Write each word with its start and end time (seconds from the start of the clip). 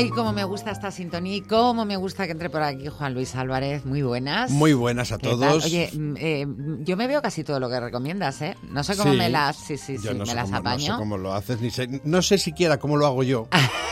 Ay, 0.00 0.08
cómo 0.10 0.32
me 0.32 0.44
gusta 0.44 0.70
esta 0.70 0.90
sintonía 0.90 1.36
y 1.36 1.40
cómo 1.42 1.84
me 1.84 1.96
gusta 1.96 2.24
que 2.26 2.32
entre 2.32 2.48
por 2.50 2.62
aquí 2.62 2.86
Juan 2.88 3.12
Luis 3.14 3.34
Álvarez. 3.34 3.84
Muy 3.84 4.02
buenas. 4.02 4.50
Muy 4.50 4.72
buenas 4.72 5.12
a 5.12 5.18
todos. 5.18 5.64
Oye, 5.64 5.90
mm, 5.92 6.14
eh, 6.18 6.46
yo 6.80 6.96
me 6.96 7.06
veo 7.06 7.20
casi 7.20 7.44
todo 7.44 7.60
lo 7.60 7.68
que 7.68 7.78
recomiendas, 7.80 8.40
¿eh? 8.42 8.56
No 8.70 8.82
sé 8.82 8.96
cómo 8.96 9.12
Sí. 9.12 9.18
me 9.18 9.28
las, 9.28 9.56
sí, 9.56 9.76
sí, 9.76 9.98
sí, 9.98 10.04
Yo 10.04 10.12
no 10.14 10.20
me 10.20 10.26
sé 10.26 10.34
las 10.34 10.44
cómo, 10.46 10.56
no 10.56 10.62
sé 10.62 10.68
apaño. 10.86 10.98
cómo 10.98 11.18
lo 11.18 11.34
haces, 11.34 11.60
ni 11.60 11.70
sé, 11.70 12.00
no 12.04 12.22
sé 12.22 12.38
siquiera 12.38 12.78
cómo 12.78 12.96
lo 12.96 13.06
hago 13.06 13.22
yo. 13.22 13.48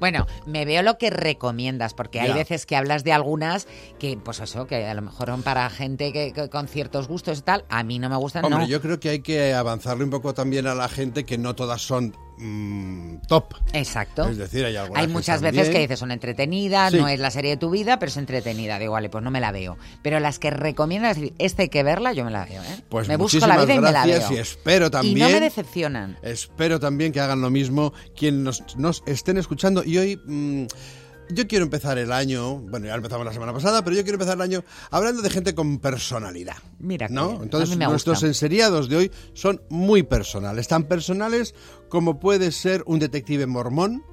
Bueno, 0.00 0.26
me 0.46 0.64
veo 0.64 0.82
lo 0.82 0.96
que 0.96 1.10
recomiendas, 1.10 1.92
porque 1.92 2.18
hay 2.18 2.28
Ya. 2.28 2.34
veces 2.34 2.64
que 2.64 2.76
hablas 2.76 3.04
de 3.04 3.12
algunas 3.12 3.68
que, 3.98 4.16
pues 4.16 4.40
eso, 4.40 4.66
que 4.66 4.86
a 4.86 4.94
lo 4.94 5.02
mejor 5.02 5.28
son 5.28 5.42
para 5.42 5.68
gente 5.68 6.14
que, 6.14 6.32
que 6.32 6.48
con 6.48 6.66
ciertos 6.66 7.08
gustos 7.08 7.40
y 7.40 7.42
tal. 7.42 7.66
A 7.68 7.82
mí 7.82 7.98
no 7.98 8.08
me 8.08 8.16
gustan, 8.16 8.42
Hombre, 8.46 8.60
no. 8.60 8.66
yo 8.66 8.80
creo 8.80 8.98
que 9.00 9.10
hay 9.10 9.20
que 9.20 9.52
avanzarle 9.52 10.02
un 10.04 10.08
poco 10.08 10.32
también 10.32 10.66
a 10.66 10.74
la 10.74 10.88
gente 10.88 11.24
que 11.24 11.36
no 11.36 11.54
todas 11.54 11.82
son 11.82 12.16
mm, 12.38 13.16
top. 13.28 13.54
Exacto. 13.72 14.28
Es 14.28 14.36
decir, 14.36 14.64
hay 14.64 14.76
algunas 14.76 15.02
Hay 15.02 15.08
muchas 15.08 15.40
veces 15.42 15.70
que 15.70 15.78
dices 15.78 15.98
son 15.98 16.10
entretenidas, 16.10 16.92
Sí. 16.92 16.98
no 16.98 17.08
es 17.08 17.18
la 17.20 17.30
serie 17.30 17.52
de 17.52 17.56
tu 17.56 17.70
vida, 17.70 17.98
pero 17.98 18.10
es 18.10 18.16
entretenida. 18.16 18.78
Digo, 18.78 18.92
vale, 18.92 19.08
pues 19.08 19.22
no 19.24 19.30
me 19.30 19.40
la 19.40 19.52
veo. 19.52 19.76
Pero 20.02 20.20
las 20.20 20.38
que 20.38 20.50
recomiendas, 20.50 21.12
es 21.12 21.22
decir, 21.22 21.34
esta 21.38 21.62
hay 21.62 21.68
que 21.68 21.82
verla, 21.82 22.12
yo 22.12 22.24
me 22.24 22.30
la 22.30 22.44
veo, 22.44 22.62
¿eh? 22.62 22.82
Pues 22.88 23.08
me 23.08 23.16
busco 23.16 23.46
la 23.46 23.64
vida 23.64 23.74
y 23.74 23.80
me 23.80 23.92
la 23.92 24.06
gracias 24.06 24.28
veo. 24.30 24.38
y 24.38 24.40
espero 24.40 24.90
también. 24.90 25.16
Y 25.16 25.20
no 25.20 25.28
me 25.28 25.40
decepcionan. 25.40 26.18
Espero 26.22 26.80
también 26.80 27.12
que 27.12 27.20
hagan 27.20 27.40
lo 27.40 27.50
mismo 27.50 27.92
quienes 28.16 28.42
nos, 28.42 28.76
nos 28.76 29.02
estén 29.06 29.38
escuchando. 29.38 29.82
Y 29.84 29.98
hoy 29.98 30.20
mm, 30.24 30.64
yo 31.30 31.46
quiero 31.46 31.64
empezar 31.64 31.98
el 31.98 32.12
año, 32.12 32.58
bueno, 32.58 32.86
ya 32.86 32.94
empezamos 32.94 33.24
la 33.24 33.32
semana 33.32 33.52
pasada, 33.52 33.82
pero 33.82 33.96
yo 33.96 34.02
quiero 34.02 34.16
empezar 34.16 34.36
el 34.36 34.42
año 34.42 34.64
hablando 34.90 35.22
de 35.22 35.30
gente 35.30 35.54
con 35.54 35.78
personalidad. 35.78 36.56
Mira 36.78 37.08
que 37.08 37.14
¿no? 37.14 37.38
A 37.40 37.42
Entonces 37.42 37.70
mí 37.70 37.76
me 37.76 37.86
nuestros 37.86 38.16
gusta. 38.16 38.26
enseriados 38.26 38.88
de 38.88 38.96
hoy 38.96 39.12
son 39.32 39.62
muy 39.68 40.02
personales, 40.02 40.68
tan 40.68 40.84
personales 40.84 41.54
como 41.88 42.20
puede 42.20 42.52
ser 42.52 42.82
un 42.86 42.98
detective 42.98 43.46
mormón. 43.46 44.04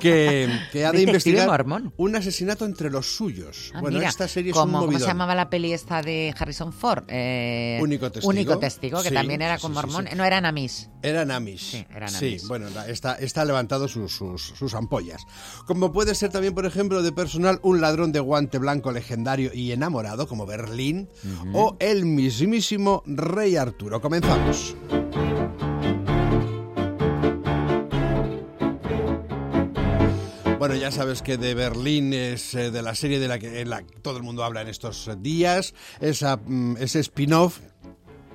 Que, 0.00 0.48
que 0.72 0.84
ha 0.86 0.92
de 0.92 1.02
investigar 1.02 1.46
mormón. 1.48 1.92
un 1.96 2.16
asesinato 2.16 2.64
entre 2.64 2.90
los 2.90 3.14
suyos. 3.14 3.70
Ah, 3.74 3.80
bueno, 3.80 3.98
mira, 3.98 4.08
esta 4.10 4.26
serie 4.28 4.50
es 4.52 4.56
como, 4.56 4.80
un 4.80 4.86
¿Cómo 4.86 4.98
se 4.98 5.06
llamaba 5.06 5.34
la 5.34 5.50
peli 5.50 5.72
esta 5.72 6.02
de 6.02 6.34
Harrison 6.38 6.72
Ford? 6.72 7.04
Eh, 7.08 7.78
Único 7.82 8.10
testigo. 8.10 8.28
Único 8.30 8.58
testigo, 8.58 9.02
que 9.02 9.08
Sí, 9.10 9.14
también 9.14 9.42
era 9.42 9.58
con 9.58 9.72
sí, 9.72 9.74
mormón. 9.74 10.06
sí. 10.10 10.16
No, 10.16 10.24
eran 10.24 10.46
Amis. 10.46 10.88
Eran 11.02 11.30
Amish. 11.30 11.70
Sí, 11.72 11.86
eran 11.94 12.08
Sí, 12.10 12.26
Amish. 12.28 12.46
bueno, 12.48 12.68
está, 12.86 13.14
está 13.14 13.44
levantado 13.44 13.88
sus, 13.88 14.12
sus, 14.14 14.42
sus 14.42 14.74
ampollas. 14.74 15.22
Como 15.66 15.92
puede 15.92 16.14
ser 16.14 16.30
también, 16.30 16.54
por 16.54 16.66
ejemplo, 16.66 17.02
de 17.02 17.12
personal, 17.12 17.58
un 17.62 17.80
ladrón 17.80 18.12
de 18.12 18.20
guante 18.20 18.58
blanco 18.58 18.92
legendario 18.92 19.50
y 19.54 19.72
enamorado, 19.72 20.26
como 20.28 20.46
Berlín, 20.46 21.08
o 21.54 21.76
el 21.80 22.04
mismísimo 22.06 23.02
Rey 23.06 23.56
Arturo. 23.56 24.00
Comenzamos. 24.00 24.74
Bueno, 30.60 30.74
ya 30.74 30.90
sabes 30.90 31.22
que 31.22 31.38
de 31.38 31.54
Berlín 31.54 32.12
es 32.12 32.54
eh, 32.54 32.70
de 32.70 32.82
la 32.82 32.94
serie 32.94 33.18
de 33.18 33.28
la 33.28 33.38
que 33.38 33.64
la 33.64 33.82
todo 34.02 34.18
el 34.18 34.22
mundo 34.22 34.44
habla 34.44 34.60
en 34.60 34.68
estos 34.68 35.08
días, 35.22 35.72
esa, 36.02 36.36
mm, 36.36 36.76
ese 36.76 37.00
spin-off 37.00 37.60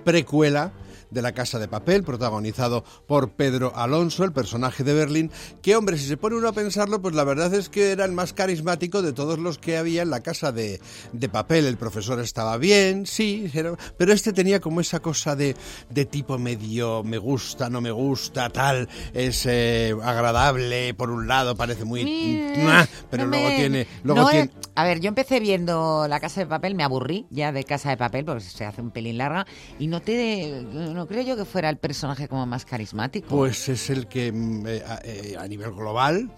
precuela 0.04 0.72
de 1.12 1.22
La 1.22 1.34
Casa 1.34 1.60
de 1.60 1.68
Papel, 1.68 2.04
protagonizado 2.04 2.84
por 3.08 3.32
Pedro 3.32 3.72
Alonso, 3.76 4.24
el 4.24 4.32
personaje 4.34 4.84
de 4.84 4.94
Berlín, 4.94 5.32
que 5.62 5.76
hombre, 5.76 5.98
si 5.98 6.06
se 6.08 6.18
pone 6.18 6.36
uno 6.36 6.48
a 6.48 6.54
pensarlo, 6.54 7.02
pues 7.02 7.16
la 7.16 7.24
verdad 7.24 7.54
es 7.54 7.70
que 7.70 7.92
era 7.92 8.06
el 8.06 8.12
más 8.12 8.34
carismático 8.34 9.02
de 9.02 9.14
todos 9.14 9.40
los 9.40 9.58
que 9.58 9.78
había 9.78 10.02
en 10.02 10.10
La 10.10 10.22
Casa 10.22 10.52
de, 10.52 10.80
de 11.14 11.30
Papel. 11.30 11.66
El 11.66 11.78
profesor 11.78 12.20
estaba 12.20 12.58
bien, 12.58 13.06
sí, 13.06 13.50
era- 13.54 13.76
pero 13.98 14.14
este 14.14 14.34
tenía 14.34 14.60
como 14.60 14.82
esa 14.82 15.00
cosa 15.00 15.36
de, 15.36 15.56
de 15.90 16.06
tipo 16.06 16.38
medio 16.38 17.04
me 17.04 17.18
gusta, 17.18 17.70
no 17.70 17.82
me 17.82 17.92
gusta, 17.92 18.50
tal, 18.50 18.88
es 19.14 19.46
eh, 19.46 19.94
agradable, 20.04 20.94
por 20.94 21.10
un 21.12 21.28
lado 21.28 21.56
parece 21.56 21.86
muy... 21.86 22.04
Mm, 22.06 22.68
pero 23.10 23.24
no 23.26 23.30
luego 23.32 23.48
me- 23.50 23.56
tiene... 23.56 23.88
Luego 24.04 24.22
no, 24.22 24.30
tiene 24.30 24.50
A 24.76 24.84
ver, 24.84 25.00
yo 25.00 25.08
empecé 25.10 25.40
viendo 25.40 26.08
La 26.08 26.20
Casa 26.20 26.42
de 26.42 26.48
Papel, 26.48 26.76
me 26.76 26.84
aburrí 26.84 27.26
ya 27.30 27.52
de 27.52 27.64
Casa 27.64 27.90
de 27.90 27.98
Papel, 27.98 28.26
porque 28.26 28.42
se 28.42 28.66
hace 28.66 28.82
un 28.82 28.92
pelín 28.92 29.18
larga, 29.18 29.46
y 29.80 29.88
no 29.88 30.02
te, 30.02 30.62
no 30.96 31.08
creo 31.08 31.22
yo 31.24 31.36
que 31.36 31.46
fuera 31.46 31.70
el 31.70 31.78
personaje 31.78 32.28
como 32.28 32.46
más 32.46 32.66
carismático. 32.66 33.28
Pues 33.30 33.70
es 33.70 33.90
el 33.90 34.08
que 34.08 34.32
mm, 34.32 34.68
eh, 34.68 34.84
a, 34.88 35.00
eh, 35.04 35.36
a 35.40 35.48
nivel 35.48 35.72
global 35.74 36.32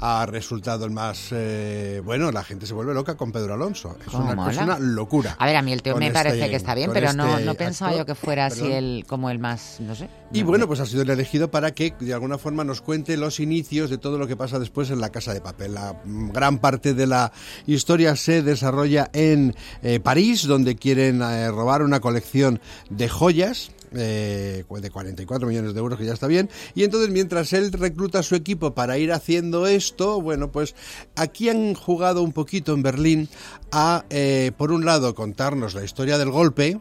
ha 0.00 0.26
resultado 0.26 0.84
el 0.84 0.90
más 0.92 1.28
eh, 1.32 2.00
bueno. 2.04 2.30
La 2.30 2.44
gente 2.44 2.66
se 2.66 2.74
vuelve 2.74 2.94
loca 2.94 3.16
con 3.16 3.32
Pedro 3.32 3.54
Alonso. 3.54 3.96
Es, 4.00 4.06
¿Cómo 4.06 4.24
una, 4.30 4.34
mola? 4.34 4.78
locura. 4.78 5.36
A 5.38 5.46
ver, 5.46 5.56
a 5.56 5.62
mí 5.62 5.72
el 5.72 5.82
tío 5.82 5.96
me 5.96 6.06
este- 6.06 6.18
parece 6.18 6.48
que 6.50 6.56
está 6.56 6.74
bien, 6.74 6.90
pero 6.92 7.12
no, 7.12 7.32
este 7.32 7.44
no 7.44 7.54
pensaba 7.54 7.90
actor. 7.90 8.06
yo 8.06 8.06
que 8.06 8.14
fuera 8.14 8.46
así 8.46 8.70
el, 8.70 9.04
como 9.08 9.30
el 9.30 9.38
más, 9.38 9.78
no 9.80 9.94
sé. 9.94 10.08
Y 10.32 10.40
No, 10.42 10.46
bueno, 10.48 10.62
no. 10.64 10.68
pues 10.68 10.80
ha 10.80 10.86
sido 10.86 11.02
el 11.02 11.10
elegido 11.10 11.50
para 11.50 11.72
que 11.72 11.94
de 12.00 12.14
alguna 12.14 12.38
forma 12.38 12.64
nos 12.64 12.80
cuente 12.80 13.16
los 13.16 13.40
inicios 13.40 13.90
de 13.90 13.98
todo 13.98 14.18
lo 14.18 14.26
que 14.26 14.36
pasa 14.36 14.58
después 14.58 14.90
en 14.90 15.00
la 15.00 15.10
Casa 15.10 15.34
de 15.34 15.40
Papel. 15.40 15.74
La 15.74 15.94
mm, 16.04 16.30
gran 16.30 16.58
parte 16.58 16.94
de 16.94 17.06
la 17.06 17.32
historia 17.66 18.16
se 18.16 18.42
desarrolla 18.42 19.10
en 19.12 19.54
eh, 19.82 20.00
París, 20.00 20.46
donde 20.46 20.76
quieren 20.76 21.20
eh, 21.22 21.50
robar 21.50 21.82
una 21.82 22.00
colección 22.00 22.60
de 22.90 23.08
joyas. 23.08 23.70
Eh, 23.94 24.64
de 24.68 24.90
44 24.90 25.48
millones 25.48 25.74
de 25.74 25.80
euros, 25.80 25.98
que 25.98 26.04
ya 26.04 26.12
está 26.12 26.26
bien. 26.26 26.50
Y 26.74 26.84
entonces, 26.84 27.10
mientras 27.10 27.52
él 27.52 27.72
recluta 27.72 28.20
a 28.20 28.22
su 28.22 28.34
equipo 28.34 28.74
para 28.74 28.98
ir 28.98 29.12
haciendo 29.12 29.66
esto, 29.66 30.20
bueno, 30.20 30.50
pues 30.50 30.74
aquí 31.16 31.48
han 31.48 31.74
jugado 31.74 32.22
un 32.22 32.32
poquito 32.32 32.74
en 32.74 32.82
Berlín 32.82 33.28
a, 33.70 34.04
eh, 34.10 34.52
por 34.56 34.72
un 34.72 34.84
lado, 34.84 35.14
contarnos 35.14 35.74
la 35.74 35.84
historia 35.84 36.18
del 36.18 36.30
golpe 36.30 36.80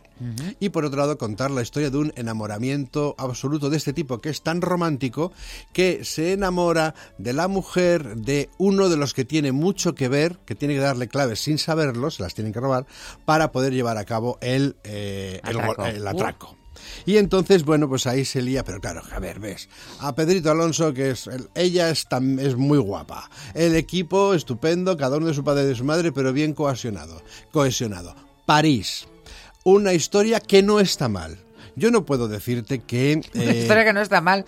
y 0.60 0.70
por 0.70 0.86
otro 0.86 1.00
lado, 1.00 1.18
contar 1.18 1.50
la 1.50 1.64
historia 1.64 1.90
de 1.90 1.98
un 1.98 2.14
enamoramiento 2.16 3.16
absoluto 3.18 3.72
de 3.72 3.78
este 3.78 3.92
tipo 3.92 4.20
que 4.20 4.30
es 4.30 4.44
tan 4.44 4.62
romántico 4.62 5.32
que 5.74 6.06
se 6.06 6.34
enamora 6.34 6.94
de 7.18 7.34
la 7.34 7.48
mujer 7.48 8.18
de 8.18 8.50
uno 8.60 8.90
de 8.90 8.98
los 8.98 9.16
que 9.16 9.26
tiene 9.26 9.52
mucho 9.52 9.96
que 9.96 10.10
ver, 10.10 10.38
que 10.46 10.54
tiene 10.54 10.76
que 10.76 10.82
darle 10.82 11.08
claves 11.08 11.40
sin 11.40 11.58
saberlo, 11.58 12.12
se 12.12 12.22
las 12.22 12.36
tienen 12.36 12.54
que 12.54 12.60
robar, 12.60 12.86
para 13.26 13.52
poder 13.52 13.74
llevar 13.74 13.98
a 13.98 14.06
cabo 14.06 14.38
el, 14.42 14.76
eh, 14.84 15.40
Atraco. 15.44 15.86
el 15.86 16.08
atraco. 16.08 16.61
Y 17.06 17.18
entonces, 17.18 17.64
bueno, 17.66 17.88
pues 17.90 18.08
ahí 18.08 18.26
se 18.26 18.42
lía, 18.42 18.64
pero 18.64 18.80
claro, 18.80 19.02
a 19.12 19.20
ver, 19.20 19.40
ves, 19.40 19.70
a 20.00 20.14
Pedrito 20.16 20.52
Alonso, 20.52 20.94
que 20.94 21.12
es, 21.12 21.28
el- 21.28 21.50
ella 21.56 21.90
es, 21.90 22.08
tan- 22.08 22.40
es 22.40 22.56
muy 22.56 22.78
guapa, 22.78 23.30
el 23.54 23.76
equipo 23.76 24.34
estupendo, 24.34 24.98
cada 24.98 25.18
uno 25.18 25.28
de 25.28 25.34
su 25.34 25.44
padre 25.44 25.64
y 25.64 25.68
de 25.68 25.76
su 25.76 25.84
madre, 25.84 26.12
pero 26.12 26.34
bien 26.34 26.54
cohesionado, 26.54 27.22
cohesionado. 27.52 28.16
París, 28.46 29.08
una 29.64 29.94
historia 29.94 30.40
que 30.40 30.62
no 30.64 30.80
está 30.80 31.08
mal. 31.10 31.38
Yo 31.76 31.90
no 31.90 32.06
puedo 32.06 32.28
decirte 32.28 32.80
que... 32.80 33.22
Una 33.34 33.44
eh, 33.46 33.62
historia 33.62 33.86
que 33.86 33.94
no 33.94 34.02
está 34.02 34.20
mal. 34.20 34.44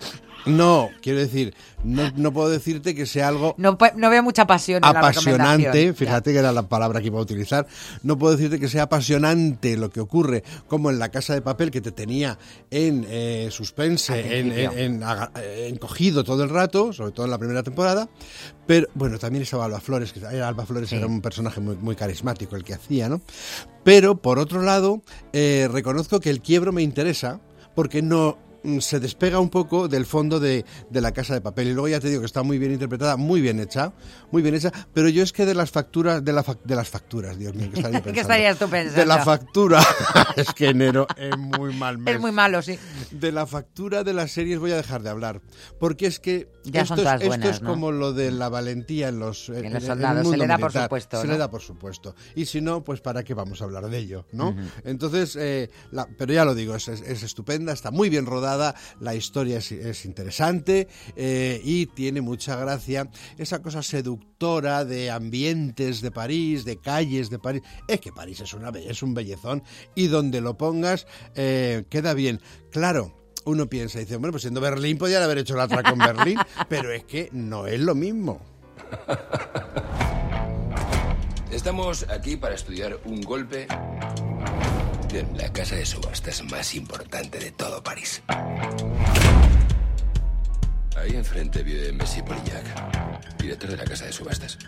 No, 0.46 0.90
quiero 1.02 1.18
decir, 1.20 1.54
no, 1.84 2.10
no 2.16 2.32
puedo 2.32 2.48
decirte 2.48 2.94
que 2.94 3.06
sea 3.06 3.28
algo 3.28 3.54
No, 3.58 3.76
no 3.96 4.10
veo 4.10 4.22
mucha 4.22 4.46
pasión 4.46 4.78
en 4.84 4.96
apasionante, 4.96 5.92
fíjate 5.94 6.32
que 6.32 6.38
era 6.38 6.52
la 6.52 6.68
palabra 6.68 7.00
que 7.00 7.06
iba 7.08 7.18
a 7.18 7.22
utilizar, 7.22 7.66
no 8.02 8.18
puedo 8.18 8.36
decirte 8.36 8.58
que 8.60 8.68
sea 8.68 8.84
apasionante 8.84 9.76
lo 9.76 9.90
que 9.90 10.00
ocurre, 10.00 10.42
como 10.68 10.90
en 10.90 10.98
la 10.98 11.10
casa 11.10 11.34
de 11.34 11.42
papel 11.42 11.70
que 11.70 11.80
te 11.80 11.92
tenía 11.92 12.38
en 12.70 13.06
eh, 13.08 13.48
suspense, 13.50 14.38
en, 14.40 14.52
en- 14.52 15.02
eh, 15.02 15.68
encogido 15.68 16.24
todo 16.24 16.44
el 16.44 16.50
rato, 16.50 16.92
sobre 16.92 17.12
todo 17.12 17.26
en 17.26 17.30
la 17.30 17.38
primera 17.38 17.62
temporada, 17.62 18.08
pero 18.66 18.86
bueno, 18.94 19.18
también 19.18 19.42
estaba 19.42 19.64
Alba 19.66 19.80
Flores, 19.80 20.12
que 20.12 20.20
era 20.20 20.48
Alba 20.48 20.64
Flores 20.66 20.88
Sí. 20.88 20.96
era 20.96 21.06
un 21.06 21.20
personaje 21.20 21.60
muy, 21.60 21.76
muy 21.76 21.96
carismático 21.96 22.56
el 22.56 22.64
que 22.64 22.74
hacía, 22.74 23.08
¿no? 23.08 23.20
Pero 23.84 24.16
por 24.16 24.38
otro 24.38 24.62
lado, 24.62 25.02
eh, 25.32 25.68
reconozco 25.70 26.20
que 26.20 26.30
el 26.30 26.40
quiebro 26.40 26.72
me 26.72 26.82
interesa 26.82 27.40
porque 27.74 28.00
no 28.02 28.38
se 28.80 29.00
despega 29.00 29.38
un 29.40 29.50
poco 29.50 29.88
del 29.88 30.06
fondo 30.06 30.40
de, 30.40 30.64
de 30.90 31.00
la 31.00 31.12
casa 31.12 31.34
de 31.34 31.40
papel 31.40 31.68
y 31.68 31.72
luego 31.72 31.88
ya 31.88 32.00
te 32.00 32.08
digo 32.08 32.20
que 32.20 32.26
está 32.26 32.42
muy 32.42 32.58
bien 32.58 32.72
interpretada, 32.72 33.16
muy 33.16 33.40
bien 33.40 33.60
hecha, 33.60 33.92
muy 34.30 34.42
bien 34.42 34.54
hecha, 34.54 34.72
pero 34.92 35.08
yo 35.08 35.22
es 35.22 35.32
que 35.32 35.44
de 35.46 35.54
las 35.54 35.70
facturas, 35.70 36.24
de, 36.24 36.32
la 36.32 36.44
de 36.64 36.74
las 36.76 36.88
facturas, 36.88 37.38
Dios 37.38 37.54
mío, 37.54 37.68
¿qué 37.72 37.76
estaría 37.78 37.98
¿Qué 38.02 38.04
pensando? 38.04 38.20
estarías 38.22 38.58
tú 38.58 38.68
pensando? 38.68 39.00
De 39.00 39.06
la 39.06 39.24
factura, 39.24 39.82
es 40.36 40.52
que 40.54 40.68
enero 40.70 41.06
es 41.16 41.36
muy 41.38 41.74
mal 41.74 41.98
mes. 41.98 42.14
Es 42.14 42.20
muy 42.20 42.32
malo, 42.32 42.62
sí. 42.62 42.78
De 43.10 43.32
la 43.32 43.46
factura 43.46 44.02
de 44.04 44.12
las 44.14 44.30
series 44.32 44.58
voy 44.58 44.72
a 44.72 44.76
dejar 44.76 45.02
de 45.02 45.10
hablar, 45.10 45.40
porque 45.78 46.06
es 46.06 46.18
que 46.20 46.48
Ya 46.64 46.82
esto, 46.82 46.96
son 46.96 47.06
es, 47.06 47.22
esto 47.34 47.48
es 47.50 47.62
¿no? 47.62 47.70
como 47.70 47.92
lo 47.92 48.12
de 48.12 48.30
la 48.30 48.48
valentía 48.48 49.08
en 49.08 49.18
los, 49.18 49.48
En 49.50 49.72
los 49.72 49.82
el 49.82 49.88
soldados, 49.88 50.28
se 50.28 50.36
le 50.36 50.46
da 50.46 50.58
por 50.58 50.72
supuesto, 50.72 51.20
Se 51.20 51.26
¿no? 51.26 51.32
le 51.32 51.38
da 51.38 51.50
por 51.50 51.60
supuesto. 51.60 52.14
Y 52.34 52.46
si 52.46 52.60
no, 52.60 52.82
pues 52.82 53.00
para 53.00 53.22
qué 53.24 53.34
vamos 53.34 53.60
a 53.60 53.64
hablar 53.64 53.88
de 53.90 53.98
ello, 53.98 54.26
¿no? 54.32 54.54
Entonces, 54.84 55.36
eh, 55.36 55.70
la- 55.92 56.08
pero 56.16 56.32
ya 56.32 56.44
lo 56.44 56.54
digo, 56.54 56.74
es, 56.74 56.88
es- 56.88 57.02
es 57.02 57.22
estupenda, 57.22 57.72
está 57.72 57.90
muy 57.90 58.08
bien 58.08 58.24
rodada, 58.26 58.53
la 58.56 59.14
historia 59.14 59.58
es, 59.58 59.72
es 59.72 60.04
interesante 60.04 60.88
eh, 61.16 61.60
y 61.62 61.86
tiene 61.86 62.20
mucha 62.20 62.56
gracia 62.56 63.08
esa 63.38 63.62
cosa 63.62 63.82
seductora 63.82 64.84
de 64.84 65.10
ambientes 65.10 66.00
de 66.00 66.10
París, 66.10 66.64
de 66.64 66.78
calles 66.78 67.30
de 67.30 67.38
París. 67.38 67.62
Es 67.88 68.00
que 68.00 68.12
París 68.12 68.40
es, 68.40 68.54
una, 68.54 68.70
es 68.70 69.02
un 69.02 69.14
bellezón 69.14 69.62
y 69.94 70.08
donde 70.08 70.40
lo 70.40 70.56
pongas 70.56 71.06
eh, 71.34 71.84
queda 71.88 72.14
bien. 72.14 72.40
Claro. 72.70 73.12
Uno 73.46 73.68
piensa 73.68 73.98
y 73.98 74.04
dice, 74.04 74.16
bueno, 74.16 74.32
pues 74.32 74.42
siendo 74.42 74.62
Berlín 74.62 74.96
podían 74.96 75.22
haber 75.22 75.36
hecho 75.36 75.54
la 75.54 75.64
atraco 75.64 75.90
en 75.90 75.98
Berlín, 75.98 76.38
pero 76.68 76.90
es 76.90 77.04
que 77.04 77.28
no 77.32 77.66
es 77.66 77.78
lo 77.78 77.94
mismo. 77.94 78.40
Estamos 81.50 82.06
aquí 82.08 82.36
para 82.36 82.54
estudiar 82.54 82.98
un 83.04 83.20
golpe 83.20 83.66
la 85.22 85.52
casa 85.52 85.76
de 85.76 85.86
subastas 85.86 86.42
más 86.50 86.74
importante 86.74 87.38
de 87.38 87.52
todo 87.52 87.82
París. 87.82 88.22
Ahí 90.96 91.14
enfrente 91.14 91.62
vive 91.62 91.92
Messi 91.92 92.22
Polillac. 92.22 92.64
director 93.38 93.70
de 93.70 93.76
la 93.76 93.84
casa 93.84 94.06
de 94.06 94.12
subastas. 94.12 94.58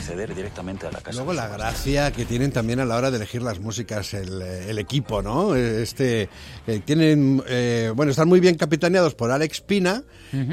Acceder 0.00 0.34
directamente 0.34 0.86
a 0.86 0.92
la 0.92 1.00
casa. 1.00 1.18
Luego 1.18 1.34
la 1.34 1.48
gracia 1.48 2.10
que 2.10 2.24
tienen 2.24 2.52
también 2.52 2.80
a 2.80 2.86
la 2.86 2.96
hora 2.96 3.10
de 3.10 3.18
elegir 3.18 3.42
las 3.42 3.60
músicas 3.60 4.14
el, 4.14 4.40
eh, 4.40 4.70
el 4.70 4.78
equipo, 4.78 5.20
¿no? 5.20 5.54
Este 5.54 6.30
que 6.64 6.80
tienen, 6.80 7.42
eh, 7.46 7.92
bueno, 7.94 8.10
están 8.10 8.28
muy 8.28 8.40
bien 8.40 8.54
capitaneados 8.54 9.14
por 9.14 9.30
Alex 9.30 9.60
Pina 9.60 10.04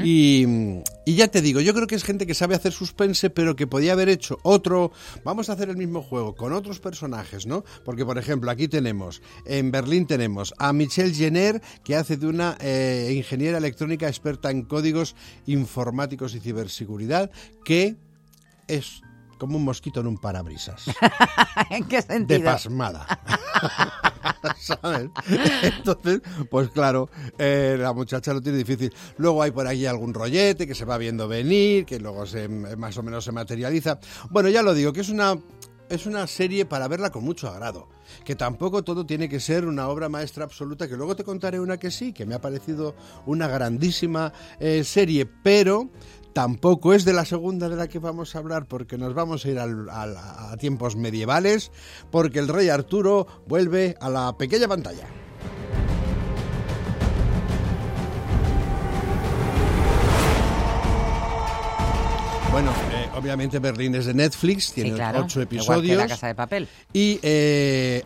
y, 0.04 0.44
y 1.06 1.14
ya 1.14 1.28
te 1.28 1.40
digo, 1.40 1.60
yo 1.60 1.72
creo 1.72 1.86
que 1.86 1.94
es 1.94 2.04
gente 2.04 2.26
que 2.26 2.34
sabe 2.34 2.56
hacer 2.56 2.72
suspense, 2.72 3.30
pero 3.30 3.56
que 3.56 3.66
podía 3.66 3.92
haber 3.92 4.10
hecho 4.10 4.38
otro. 4.42 4.92
Vamos 5.24 5.48
a 5.48 5.54
hacer 5.54 5.70
el 5.70 5.76
mismo 5.76 6.02
juego 6.02 6.34
con 6.34 6.52
otros 6.52 6.78
personajes, 6.78 7.46
¿no? 7.46 7.64
Porque 7.84 8.04
por 8.04 8.18
ejemplo 8.18 8.50
aquí 8.50 8.68
tenemos 8.68 9.22
en 9.46 9.70
Berlín 9.70 10.06
tenemos 10.06 10.52
a 10.58 10.74
Michelle 10.74 11.14
Jenner 11.14 11.62
que 11.84 11.96
hace 11.96 12.18
de 12.18 12.26
una 12.26 12.58
eh, 12.60 13.14
ingeniera 13.16 13.56
electrónica 13.56 14.08
experta 14.08 14.50
en 14.50 14.62
códigos 14.62 15.16
informáticos 15.46 16.34
y 16.34 16.40
ciberseguridad 16.40 17.30
que 17.64 17.96
es 18.66 19.02
como 19.38 19.56
un 19.56 19.64
mosquito 19.64 20.00
en 20.00 20.08
un 20.08 20.18
parabrisas 20.18 20.84
¿En 21.70 21.84
qué 21.84 21.96
de 21.96 22.02
sentido? 22.02 22.44
pasmada. 22.44 23.06
¿Sabes? 24.58 25.10
Entonces, 25.62 26.20
pues 26.50 26.68
claro, 26.70 27.08
eh, 27.38 27.76
la 27.78 27.92
muchacha 27.92 28.32
lo 28.32 28.40
tiene 28.40 28.58
difícil. 28.58 28.92
Luego 29.16 29.42
hay 29.42 29.50
por 29.50 29.66
ahí 29.66 29.86
algún 29.86 30.12
rollete 30.14 30.66
que 30.66 30.74
se 30.74 30.84
va 30.84 30.98
viendo 30.98 31.28
venir, 31.28 31.84
que 31.86 31.98
luego 31.98 32.26
se, 32.26 32.48
más 32.48 32.96
o 32.98 33.02
menos 33.02 33.24
se 33.24 33.32
materializa. 33.32 33.98
Bueno, 34.30 34.48
ya 34.48 34.62
lo 34.62 34.74
digo, 34.74 34.92
que 34.92 35.00
es 35.00 35.08
una, 35.08 35.36
es 35.88 36.06
una 36.06 36.26
serie 36.26 36.66
para 36.66 36.88
verla 36.88 37.10
con 37.10 37.24
mucho 37.24 37.48
agrado. 37.48 37.88
Que 38.24 38.34
tampoco 38.34 38.84
todo 38.84 39.04
tiene 39.06 39.28
que 39.28 39.40
ser 39.40 39.66
una 39.66 39.88
obra 39.88 40.08
maestra 40.08 40.44
absoluta, 40.44 40.88
que 40.88 40.96
luego 40.96 41.16
te 41.16 41.24
contaré 41.24 41.60
una 41.60 41.78
que 41.78 41.90
sí, 41.90 42.12
que 42.12 42.26
me 42.26 42.34
ha 42.34 42.40
parecido 42.40 42.94
una 43.26 43.48
grandísima 43.48 44.32
eh, 44.60 44.84
serie, 44.84 45.26
pero 45.26 45.90
tampoco 46.32 46.94
es 46.94 47.04
de 47.04 47.12
la 47.12 47.24
segunda 47.24 47.68
de 47.68 47.76
la 47.76 47.88
que 47.88 47.98
vamos 47.98 48.34
a 48.34 48.38
hablar 48.38 48.66
porque 48.66 48.96
nos 48.98 49.14
vamos 49.14 49.44
a 49.44 49.48
ir 49.48 49.58
al- 49.58 49.88
al- 49.88 50.16
a 50.16 50.56
tiempos 50.58 50.94
medievales 50.96 51.70
porque 52.10 52.38
el 52.38 52.48
rey 52.48 52.68
Arturo 52.68 53.26
vuelve 53.46 53.96
a 54.00 54.08
la 54.08 54.36
pequeña 54.36 54.68
pantalla. 54.68 55.06
Bueno, 62.50 62.70
eh, 62.92 63.08
obviamente 63.14 63.58
Berlín 63.58 63.94
es 63.94 64.06
de 64.06 64.14
Netflix, 64.14 64.72
tiene 64.72 64.90
Sí, 64.90 64.96
claro. 64.96 65.20
ocho 65.20 65.40
Igual 65.42 65.48
que 65.48 65.56
episodios. 65.56 65.96
la 65.98 66.08
casa 66.08 66.26
de 66.28 66.34
papel. 66.34 66.68
Y 66.94 67.20
eh, 67.22 68.02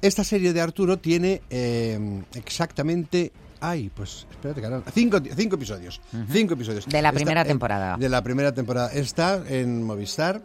esta 0.00 0.22
serie 0.22 0.52
de 0.52 0.60
Arturo 0.60 0.98
tiene 0.98 1.42
eh, 1.50 2.22
exactamente. 2.34 3.32
Ay, 3.64 3.90
pues 3.94 4.26
espérate, 4.28 4.60
caramba. 4.60 4.90
Cinco, 4.92 5.18
cinco 5.36 5.54
episodios. 5.54 6.00
Cinco 6.30 6.54
episodios. 6.54 6.84
De 6.86 7.00
la 7.00 7.10
Está 7.10 7.16
primera 7.16 7.44
temporada. 7.44 7.96
de 7.96 8.08
la 8.08 8.20
primera 8.22 8.52
temporada. 8.52 8.92
Está 8.92 9.40
en 9.48 9.84
Movistar. 9.84 10.42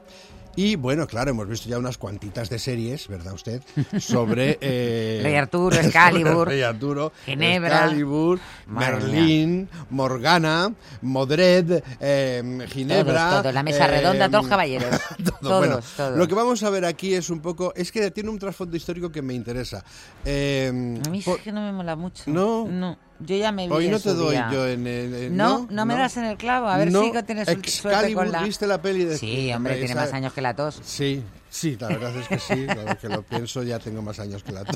Y 0.59 0.75
bueno, 0.75 1.05
claro, 1.05 1.29
hemos 1.29 1.47
visto 1.47 1.69
ya 1.69 1.77
unas 1.77 1.99
cuantitas 1.99 2.49
de 2.49 2.57
series, 2.57 3.07
¿verdad 3.07 3.33
usted? 3.33 3.61
Sobre... 3.99 4.57
eh, 4.59 5.19
Rey 5.21 5.35
Arturo, 5.35 5.75
Excalibur, 5.75 6.47
Rey 6.49 6.63
Arturo, 6.63 7.11
Ginebra. 7.25 7.83
Excalibur, 7.83 8.39
Merlín, 8.65 9.69
Morgana, 9.91 10.73
Modred, 11.03 11.83
eh, 11.99 12.65
Ginebra... 12.69 13.29
Todos, 13.29 13.41
todos, 13.43 13.53
la 13.53 13.61
mesa 13.61 13.85
redonda, 13.85 14.29
todos 14.29 14.45
los 14.45 14.49
caballeros. 14.49 14.89
todo. 15.23 15.37
Todos, 15.41 15.59
Bueno, 15.59 15.79
todos. 15.95 16.17
Lo 16.17 16.27
que 16.27 16.33
vamos 16.33 16.63
a 16.63 16.71
ver 16.71 16.85
aquí 16.85 17.13
es 17.13 17.29
un 17.29 17.39
poco... 17.39 17.71
Es 17.75 17.91
que 17.91 18.09
tiene 18.09 18.31
un 18.31 18.39
trasfondo 18.39 18.75
histórico 18.75 19.11
que 19.11 19.21
me 19.21 19.35
interesa. 19.35 19.83
Eh, 20.25 20.71
A 21.05 21.09
mí 21.11 21.21
por- 21.21 21.37
es 21.37 21.43
que 21.43 21.51
no 21.51 21.61
me 21.61 21.71
mola 21.71 21.95
mucho. 21.95 22.23
¿No? 22.25 22.65
No. 22.67 22.97
Yo 23.19 23.35
ya 23.35 23.51
me 23.51 23.67
vi 23.67 23.73
Hoy 23.73 23.87
no 23.89 23.99
te 23.99 24.13
doy 24.13 24.31
día. 24.35 24.49
yo 24.51 24.67
en 24.67 24.85
el... 24.85 25.13
en- 25.15 25.37
No, 25.37 25.67
no, 25.71 25.85
me 25.85 25.95
das 25.95 26.17
en 26.17 26.25
el 26.25 26.37
clavo. 26.37 26.67
A 26.67 26.77
ver 26.77 26.91
No, 26.91 27.03
si 27.03 27.11
tienes 27.23 27.45
suerte 27.47 27.59
Excalibur, 27.69 28.23
con 28.25 28.31
la... 28.31 28.43
¿viste 28.43 28.67
la 28.67 28.81
peli 28.81 29.05
de... 29.05 29.17
Sí, 29.17 29.51
hombre, 29.53 29.77
tiene 29.77 29.95
más 29.95 30.13
años 30.13 30.33
que 30.33 30.41
la 30.41 30.55
tos. 30.55 30.79
Sí, 30.83 31.23
sí, 31.49 31.77
la 31.79 31.87
verdad 31.87 32.15
es 32.17 32.27
que 32.27 32.39
sí. 32.39 32.65
Ahora 32.69 32.95
que 32.95 33.09
lo 33.09 33.23
pienso, 33.23 33.63
ya 33.63 33.79
tengo 33.79 34.01
más 34.01 34.19
años 34.19 34.43
que 34.43 34.51
la. 34.51 34.63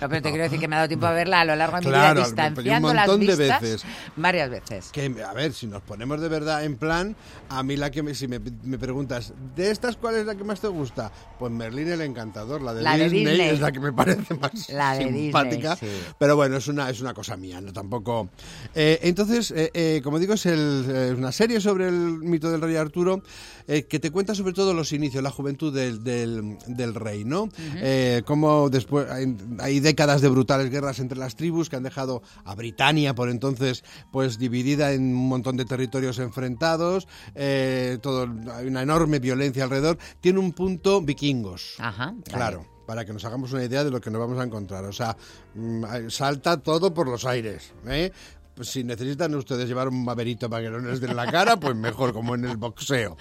No, 0.00 0.08
pero 0.08 0.20
te 0.22 0.28
quiero 0.30 0.44
decir 0.44 0.60
que 0.60 0.68
me 0.68 0.76
ha 0.76 0.78
dado 0.80 0.88
tiempo 0.88 1.06
a 1.06 1.12
verla 1.12 1.40
a 1.40 1.44
lo 1.44 1.56
largo 1.56 1.76
de 1.78 1.86
mi 1.86 1.90
vida, 1.90 2.10
un 2.12 2.16
distanciando 2.18 2.94
las 2.94 3.06
montón 3.08 3.26
de 3.26 3.36
veces. 3.36 3.84
varias 4.16 4.50
veces. 4.50 4.90
Que, 4.92 5.14
a 5.26 5.32
ver, 5.32 5.52
si 5.52 5.66
nos 5.66 5.82
ponemos 5.82 6.20
de 6.20 6.28
verdad 6.28 6.64
en 6.64 6.76
plan, 6.76 7.16
a 7.48 7.62
mí 7.62 7.76
la 7.76 7.90
que 7.90 8.02
me, 8.02 8.14
si 8.14 8.28
me, 8.28 8.38
me 8.62 8.78
preguntas, 8.78 9.32
¿de 9.54 9.70
estas 9.70 9.96
cuál 9.96 10.16
es 10.16 10.26
la 10.26 10.34
que 10.34 10.44
más 10.44 10.60
te 10.60 10.68
gusta? 10.68 11.10
Pues 11.38 11.50
Merlín 11.52 11.88
el 11.88 12.00
Encantador, 12.02 12.62
la 12.62 12.74
de, 12.74 12.82
La 12.82 12.96
de 12.96 13.08
Disney, 13.08 13.40
es 13.40 13.60
la 13.60 13.72
que 13.72 13.80
me 13.80 13.92
parece 13.92 14.34
más 14.34 14.68
La 14.68 14.96
simpática. 14.96 15.74
Disney, 15.74 15.90
sí. 15.90 16.04
Pero 16.18 16.36
bueno, 16.36 16.56
es 16.56 16.68
una, 16.68 16.90
es 16.90 17.00
una 17.00 17.14
cosa 17.14 17.36
mía, 17.36 17.60
no 17.60 17.72
tampoco. 17.72 18.28
Eh, 18.74 19.00
entonces, 19.02 19.50
eh, 19.52 19.70
eh, 19.74 20.00
como 20.02 20.18
digo, 20.18 20.34
es 20.34 20.46
el, 20.46 20.84
eh, 20.88 21.14
una 21.16 21.32
serie 21.32 21.60
sobre 21.60 21.88
el 21.88 21.94
mito 21.94 22.50
del 22.50 22.60
rey 22.60 22.76
Arturo 22.76 23.22
que 23.66 23.98
te 23.98 24.12
cuenta 24.12 24.32
sobre 24.32 24.52
todo 24.52 24.72
los 24.74 24.92
inicios, 24.92 25.24
la 25.24 25.30
juventud 25.32 25.65
del, 25.70 26.02
del, 26.04 26.58
del 26.66 26.94
rey, 26.94 27.24
¿no? 27.24 27.48
Eh, 27.76 28.22
cómo 28.26 28.70
después 28.70 29.10
hay, 29.10 29.36
hay 29.60 29.80
décadas 29.80 30.20
de 30.20 30.28
brutales 30.28 30.70
guerras 30.70 30.98
entre 30.98 31.18
las 31.18 31.36
tribus 31.36 31.68
que 31.68 31.76
han 31.76 31.82
dejado 31.82 32.22
a 32.44 32.54
Britania 32.54 33.14
por 33.14 33.28
entonces 33.28 33.84
pues 34.10 34.38
dividida 34.38 34.92
en 34.92 35.02
un 35.02 35.28
montón 35.28 35.56
de 35.56 35.64
territorios 35.64 36.18
enfrentados, 36.18 37.08
eh, 37.34 37.98
todo, 38.00 38.28
hay 38.54 38.66
una 38.66 38.82
enorme 38.82 39.18
violencia 39.18 39.64
alrededor. 39.64 39.98
Tiene 40.20 40.38
un 40.38 40.52
punto 40.52 41.00
vikingos. 41.00 41.74
Ajá. 41.78 42.06
vale. 42.06 42.22
Claro, 42.24 42.66
para 42.86 43.04
que 43.04 43.12
nos 43.12 43.24
hagamos 43.24 43.52
una 43.52 43.64
idea 43.64 43.84
de 43.84 43.90
lo 43.90 44.00
que 44.00 44.10
nos 44.10 44.20
vamos 44.20 44.38
a 44.38 44.44
encontrar. 44.44 44.84
O 44.84 44.92
sea, 44.92 45.16
mm, 45.54 46.08
salta 46.08 46.58
todo 46.58 46.94
por 46.94 47.08
los 47.08 47.24
aires. 47.26 47.72
¿eh? 47.86 48.12
Pues 48.56 48.70
si 48.70 48.82
necesitan 48.84 49.34
ustedes 49.34 49.68
llevar 49.68 49.86
un 49.86 50.02
maverito 50.02 50.48
para 50.48 50.62
que 50.64 50.70
no 50.70 50.78
les 50.78 50.98
den 50.98 51.14
la 51.14 51.30
cara, 51.30 51.60
pues 51.60 51.76
mejor, 51.76 52.14
como 52.14 52.34
en 52.34 52.46
el 52.46 52.56
boxeo. 52.56 53.18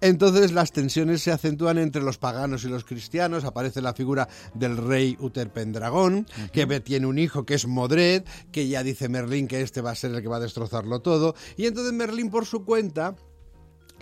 Entonces 0.00 0.50
las 0.50 0.72
tensiones 0.72 1.22
se 1.22 1.30
acentúan 1.30 1.78
entre 1.78 2.02
los 2.02 2.18
paganos 2.18 2.64
y 2.64 2.68
los 2.68 2.82
cristianos. 2.84 3.44
Aparece 3.44 3.80
la 3.80 3.94
figura 3.94 4.28
del 4.54 4.76
rey 4.76 5.16
Utherpendragón, 5.20 6.26
que 6.52 6.64
ve- 6.66 6.80
tiene 6.80 7.06
un 7.06 7.18
hijo 7.20 7.46
que 7.46 7.54
es 7.54 7.66
Modred, 7.68 8.24
que 8.50 8.66
ya 8.66 8.82
dice 8.82 9.08
Merlín 9.08 9.46
que 9.46 9.60
este 9.62 9.82
va 9.82 9.92
a 9.92 9.94
ser 9.94 10.10
el 10.16 10.20
que 10.20 10.26
va 10.28 10.38
a 10.38 10.40
destrozarlo 10.40 11.00
todo. 11.00 11.36
Y 11.56 11.66
entonces 11.66 11.92
Merlín 11.92 12.28
por 12.28 12.44
su 12.44 12.64
cuenta 12.64 13.14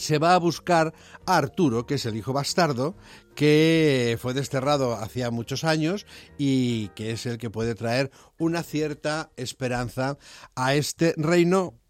se 0.01 0.19
va 0.19 0.35
a 0.35 0.39
buscar 0.39 0.93
a 1.27 1.37
Arturo, 1.37 1.87
que 1.87 1.95
es 1.95 2.07
el 2.07 2.17
hijo 2.17 2.33
bastardo, 2.33 2.97
que 3.35 4.19
fue 4.21 4.35
desterrado 4.35 4.95
hacía 4.95 5.31
muchos 5.31 5.65
años 5.65 6.07
y 6.39 6.89
que 6.89 7.13
es 7.13 7.27
el 7.27 7.39
que 7.39 7.51
puede 7.51 7.75
traer 7.75 8.11
una 8.39 8.63
cierta 8.63 9.31
esperanza 9.37 10.19
a 10.55 10.75
este 10.75 11.15
reino 11.17 11.81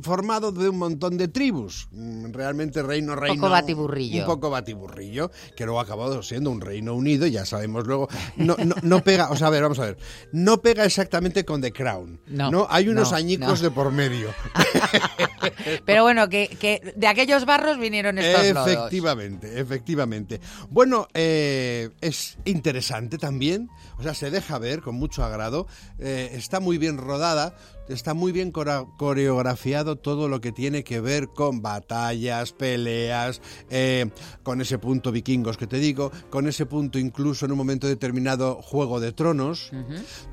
formado 0.00 0.52
de 0.52 0.68
un 0.68 0.78
montón 0.78 1.18
de 1.18 1.28
tribus. 1.28 1.88
Mm, 1.90 2.32
Realmente 2.32 2.82
reino, 2.82 3.14
reino... 3.14 3.48
batiburrillo. 3.48 4.20
Un 4.20 4.26
poco 4.26 4.50
batiburrillo, 4.50 5.30
que 5.56 5.64
luego 5.64 5.80
ha 5.80 5.82
acabado 5.82 6.22
siendo 6.22 6.50
un 6.50 6.60
reino 6.60 6.94
unido, 6.94 7.26
ya 7.26 7.44
sabemos 7.44 7.86
luego. 7.86 8.08
No, 8.36 8.56
no, 8.64 8.74
no 8.82 9.02
pega, 9.02 9.30
o 9.30 9.36
sea, 9.36 9.48
a 9.48 9.50
ver, 9.50 9.62
vamos 9.62 9.78
a 9.78 9.86
ver. 9.86 9.98
No 10.32 10.62
pega 10.62 10.84
exactamente 10.84 11.44
con 11.44 11.60
The 11.60 11.72
Crown. 11.72 12.20
No, 12.26 12.66
Hay 12.70 12.88
unos 12.88 13.10
no, 13.10 13.16
añicos 13.16 13.62
no. 13.62 13.68
de 13.68 13.70
por 13.70 13.92
medio. 13.92 14.28
Pero 15.84 16.02
bueno, 16.02 16.28
que, 16.28 16.92
de 16.94 17.06
aquellos 17.06 17.44
barros 17.44 17.78
vinieron 17.78 18.18
estos. 18.18 18.66
Efectivamente, 18.66 19.60
efectivamente. 19.60 20.40
Bueno, 20.70 21.08
eh, 21.14 21.90
es 22.00 22.38
interesante 22.44 23.18
también, 23.18 23.68
o 23.98 24.02
sea, 24.02 24.14
se 24.14 24.30
deja 24.30 24.58
ver 24.58 24.80
con 24.80 24.94
mucho 24.94 25.24
agrado, 25.24 25.66
eh, 25.98 26.30
está 26.34 26.60
muy 26.60 26.78
bien 26.78 26.98
rodada, 26.98 27.54
está 27.92 28.14
muy 28.14 28.32
bien 28.32 28.52
coreografiado 28.52 29.96
todo 29.96 30.28
lo 30.28 30.40
que 30.40 30.52
tiene 30.52 30.84
que 30.84 31.00
ver 31.00 31.28
con 31.28 31.62
batallas, 31.62 32.52
peleas, 32.52 33.40
eh, 33.70 34.10
con 34.42 34.60
ese 34.60 34.78
punto 34.78 35.12
vikingos 35.12 35.56
que 35.56 35.66
te 35.66 35.78
digo, 35.78 36.12
con 36.30 36.46
ese 36.46 36.66
punto 36.66 36.98
incluso 36.98 37.46
en 37.46 37.52
un 37.52 37.58
momento 37.58 37.86
determinado 37.86 38.60
Juego 38.62 39.00
de 39.00 39.12
Tronos. 39.12 39.70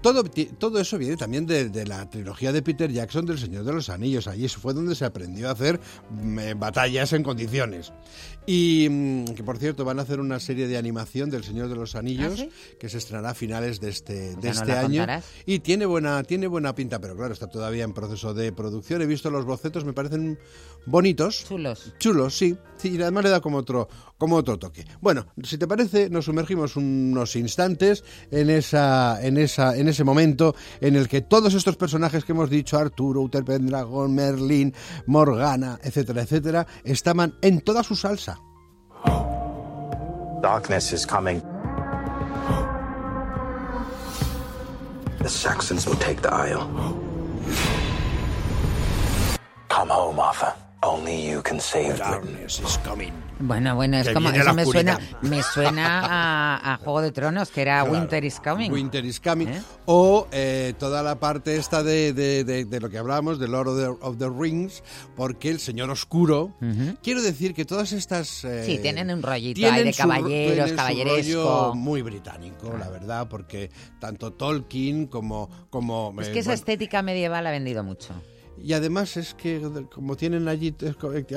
todo, 0.02 0.24
todo 0.58 0.80
eso 0.80 0.98
viene 0.98 1.18
también 1.18 1.46
de, 1.46 1.70
de 1.70 1.86
la 1.86 2.10
trilogía 2.10 2.52
de 2.52 2.62
Peter 2.62 2.92
Jackson 2.92 3.26
del 3.26 3.40
Señor 3.40 3.64
de 3.64 3.74
los 3.74 3.90
Anillos. 3.90 4.28
Allí 4.28 4.48
fue 4.48 4.74
donde 4.74 4.96
se 4.96 5.06
aprendió 5.06 5.50
a 5.50 5.52
hacer 5.52 5.80
mm, 6.10 6.40
eh, 6.40 6.54
batallas 6.54 7.14
en 7.14 7.24
condiciones. 7.24 7.92
Y 8.46 8.88
mm, 8.90 9.26
que 9.36 9.44
por 9.44 9.58
cierto 9.58 9.86
van 9.86 10.00
a 10.00 10.04
hacer 10.04 10.20
una 10.20 10.40
serie 10.40 10.68
de 10.68 10.78
animación 10.78 11.30
del 11.30 11.44
Señor 11.44 11.70
de 11.70 11.76
los 11.76 11.96
Anillos 11.96 12.34
¿Ah, 12.34 12.38
sí? 12.38 12.50
que 12.80 12.90
se 12.90 12.98
estrenará 12.98 13.32
a 13.32 13.34
finales 13.34 13.80
de 13.80 13.90
este, 13.90 14.36
de 14.36 14.50
este 14.50 14.72
año. 14.72 15.02
contarás. 15.02 15.26
Y 15.46 15.60
tiene 15.60 15.86
buena, 15.86 16.24
tiene 16.24 16.48
buena 16.48 16.74
pinta, 16.74 17.00
pero 17.00 17.16
claro, 17.16 17.34
está 17.34 17.48
todavía 17.48 17.84
en 17.84 17.94
proceso 17.94 18.34
de 18.34 18.52
producción. 18.52 19.02
He 19.02 19.06
visto 19.06 19.30
los 19.30 19.46
bocetos, 19.46 19.86
me 19.86 19.94
parecen 19.94 20.40
bonitos. 20.86 21.46
Chulos. 21.48 21.94
Chulos, 22.00 22.38
sí. 22.38 22.58
Sí, 22.78 22.96
y 22.96 23.02
además 23.02 23.26
le 23.26 23.30
da 23.30 23.42
como 23.42 23.58
otro, 23.58 23.90
como 24.18 24.38
otro 24.38 24.58
toque. 24.58 24.86
Bueno, 25.02 25.28
si 25.44 25.58
te 25.58 25.68
parece, 25.68 26.10
nos 26.10 26.26
sumergimos 26.26 26.78
unos 26.78 27.36
instantes 27.36 28.06
en 28.32 28.50
esa, 28.50 29.22
en 29.22 29.38
esa, 29.38 29.76
en 29.76 29.90
ese 29.90 30.06
momento 30.06 30.56
en 30.80 30.96
el 30.96 31.10
que 31.10 31.22
todos 31.22 31.54
estos 31.54 31.76
personajes 31.76 32.24
que 32.24 32.32
hemos 32.32 32.50
dicho, 32.50 32.78
Arturo, 32.78 33.22
Utherpendragon, 33.22 34.16
Merlin, 34.16 34.74
Morgana, 35.08 35.78
etcétera, 35.84 36.22
etcétera, 36.22 36.68
estaban 36.86 37.36
en 37.42 37.60
toda 37.62 37.84
su 37.84 37.96
salsa. 37.98 38.39
Darkness 40.42 40.94
is 40.94 41.06
coming. 41.06 41.42
the 45.20 45.28
Saxons 45.28 45.86
will 45.86 45.96
take 45.96 46.22
the 46.22 46.34
Isle. 46.34 46.66
Come 49.68 49.90
home, 49.90 50.20
Arthur. 50.20 50.54
Only 50.82 51.30
you 51.32 51.42
can 51.44 51.60
save. 51.60 51.98
Darkness 51.98 52.62
is 52.62 52.78
coming. 52.88 53.12
Bueno, 53.42 53.76
bueno, 53.76 53.98
es 53.98 54.08
Que 54.08 54.14
como 54.14 54.30
eso 54.30 54.54
me 54.54 54.66
suena, 54.66 54.98
me 55.22 55.44
suena 55.44 56.00
a, 56.06 56.74
a 56.74 56.78
Juego 56.78 57.02
de 57.02 57.12
Tronos, 57.12 57.50
que 57.52 57.62
era 57.62 57.82
Claro. 57.82 57.94
Winter 57.98 58.24
is 58.24 58.40
Coming. 58.40 58.72
Winter 58.72 59.04
is 59.06 59.20
coming. 59.20 59.48
¿Eh? 59.48 59.62
O 59.86 60.28
eh, 60.32 60.74
toda 60.80 61.04
la 61.04 61.20
parte 61.20 61.58
esta 61.58 61.84
de, 61.84 62.14
de- 62.14 62.44
de- 62.46 62.64
de 62.66 62.80
lo 62.80 62.90
que 62.90 62.98
hablábamos, 62.98 63.40
de 63.40 63.48
Lord 63.50 63.68
of 63.70 63.78
the, 63.78 64.06
of 64.06 64.18
the 64.20 64.30
Rings, 64.30 64.82
porque 65.18 65.50
el 65.50 65.60
Señor 65.60 65.90
Oscuro. 65.90 66.54
Quiero 67.04 67.22
decir 67.22 67.54
que 67.54 67.66
todas 67.66 67.92
estas. 67.92 68.46
eh, 68.46 68.64
Sí, 68.66 68.80
tienen 68.82 69.10
un 69.12 69.22
rollito 69.22 69.60
tienen 69.60 69.76
ahí 69.80 69.84
de 69.86 69.94
caballeros, 69.94 70.70
su 70.70 70.76
caballeresco. 70.78 71.44
rollo 71.44 71.76
muy 71.76 72.02
británico, 72.02 72.74
la 72.78 72.90
verdad, 72.90 73.28
porque 73.30 73.70
tanto 74.00 74.32
Tolkien 74.32 75.08
como. 75.08 75.50
como 75.70 76.14
Es 76.22 76.30
eh, 76.30 76.32
que 76.32 76.40
esa 76.40 76.50
bueno, 76.52 76.56
estética 76.60 77.02
medieval 77.02 77.46
ha 77.48 77.52
vendido 77.52 77.84
mucho. 77.84 78.14
Y 78.64 78.74
además 78.74 79.18
es 79.18 79.34
que 79.34 79.62
como 79.94 80.16
tienen 80.16 80.48
allí 80.48 80.76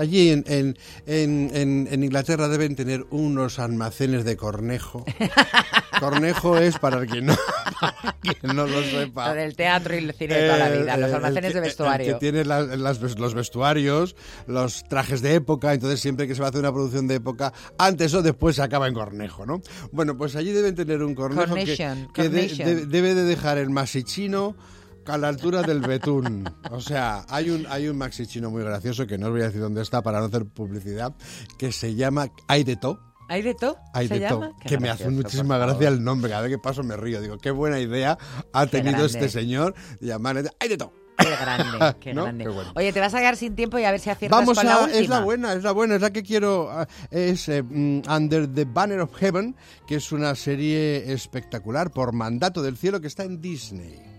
allí 0.01 0.31
en, 0.31 0.45
en, 0.47 0.77
en, 1.07 2.05
Inglaterra 2.05 2.49
deben 2.49 2.75
tener 2.77 3.05
unos 3.11 3.59
almacenes 3.59 4.25
de 4.25 4.37
cornejo. 4.37 5.05
cornejo 6.01 6.57
es 6.59 6.79
para 6.79 6.99
el 7.01 7.07
que 7.11 7.23
no, 7.23 7.35
para 7.81 8.17
quien 8.21 8.57
no 8.57 8.67
lo 8.67 8.83
sepa. 8.83 9.29
Lo 9.29 9.35
del 9.35 9.55
teatro 9.57 9.95
y 9.95 9.99
el 9.99 10.13
cine 10.15 10.35
de 10.35 10.47
toda 10.47 10.59
la 10.59 10.69
vida, 10.71 10.97
los 10.97 11.11
Eh, 11.11 11.15
almacenes 11.15 11.49
el 11.51 11.55
de 11.55 11.61
vestuario. 11.61 12.07
El 12.07 12.13
que 12.15 12.19
tiene 12.21 12.45
la- 12.45 12.63
las- 12.63 13.01
los 13.01 13.35
vestuarios, 13.35 14.17
los 14.47 14.85
trajes 14.85 15.23
de 15.23 15.35
época, 15.35 15.73
entonces 15.75 16.01
siempre 16.01 16.27
que 16.27 16.35
se 16.35 16.41
va 16.41 16.47
a 16.47 16.51
hacer 16.51 16.61
una 16.61 16.73
producción 16.73 17.07
de 17.07 17.17
época, 17.17 17.53
antes 17.79 18.13
o 18.15 18.23
después 18.23 18.57
se 18.57 18.63
acaba 18.63 18.89
en 18.89 18.95
cornejo, 18.95 19.47
¿no? 19.47 19.61
Bueno, 19.93 20.17
pues 20.17 20.35
allí 20.37 20.53
deben 20.53 20.75
tener 20.75 21.03
un 21.03 21.15
cornejo 21.15 21.43
que, 21.55 21.77
Cornation, 21.77 22.09
que 22.13 22.29
de- 22.29 22.41
cornation. 22.49 22.67
de- 22.69 22.87
debe 22.87 23.15
de 23.15 23.23
dejar 23.25 23.59
el 23.59 23.71
masichino 23.71 24.57
a 25.07 25.19
la 25.19 25.29
altura 25.29 25.63
del 25.63 25.81
betún. 25.81 26.45
O 26.71 26.81
sea, 26.81 27.25
hay 27.29 27.51
un, 27.51 27.67
hay 27.69 27.89
un 27.89 27.97
maxi 27.99 28.27
chino 28.27 28.51
muy 28.51 28.63
gracioso, 28.63 29.07
que 29.07 29.19
no 29.19 29.27
os 29.27 29.33
voy 29.33 29.43
a 29.43 29.47
decir 29.47 29.61
dónde 29.61 29.83
está 29.83 30.03
para 30.03 30.21
no 30.21 30.27
hacer 30.27 30.45
publicidad, 30.47 31.15
que 31.59 31.73
se 31.73 31.95
llama 31.95 32.29
Hay 32.49 32.65
de 32.65 32.77
To. 32.77 32.99
¿Hay 33.29 33.41
de 33.43 33.55
todo? 33.55 33.79
Hay 33.95 34.09
¿Se 34.09 34.15
de 34.15 34.21
llama? 34.21 34.49
To, 34.51 34.57
Qué 34.61 34.69
que 34.69 34.79
me 34.79 34.91
hace 34.91 35.09
muchísima 35.09 35.57
gracia 35.57 35.89
el 35.89 36.05
nombre. 36.05 36.29
Cada 36.31 36.43
vez 36.43 36.51
que 36.51 36.59
paso 36.59 36.83
me 36.83 36.97
río. 36.97 37.21
Digo, 37.23 37.39
qué 37.39 37.51
buena 37.51 37.81
idea 37.81 38.19
ha 38.53 38.67
Qué 38.67 38.73
tenido 38.73 38.99
grande. 38.99 39.07
este 39.07 39.29
señor 39.31 39.75
de 40.01 40.09
llamarle 40.09 40.51
Hay 40.61 40.69
de 40.69 40.77
To. 40.77 40.93
Qué 41.17 41.31
grande, 41.31 41.97
qué 42.01 42.13
¿No? 42.15 42.25
grande. 42.25 42.45
Qué 42.45 42.51
bueno. 42.51 42.73
Oye, 42.75 42.93
te 42.93 43.01
vas 43.01 43.15
a 43.15 43.19
quedar 43.21 43.37
sin 43.37 43.55
tiempo 43.55 43.79
y 43.79 43.85
a 43.85 43.91
ver 43.91 44.01
si 44.01 44.11
aciertas 44.11 44.39
Vamos 44.39 44.59
con 44.59 44.67
a, 44.67 44.71
la 44.71 44.81
última. 44.83 44.99
es 45.01 45.09
la 45.09 45.21
buena, 45.21 45.53
es 45.55 45.63
la 45.63 45.73
buena, 45.73 45.95
es 45.95 46.01
la 46.03 46.11
que 46.13 46.23
quiero, 46.23 46.69
ah, 46.71 46.87
es 47.11 47.49
eh, 47.49 47.63
mm, 47.63 48.03
Under 48.11 48.53
the 48.53 48.65
Banner 48.67 49.01
of 49.01 49.15
Heaven, 49.15 49.57
que 49.87 49.95
es 49.97 50.13
una 50.13 50.35
serie 50.35 51.11
espectacular 51.13 51.91
por 51.91 52.13
mandato 52.13 52.61
del 52.61 52.77
cielo 52.77 53.01
que 53.01 53.07
está 53.07 53.25
en 53.25 53.41
Disney. 53.41 54.12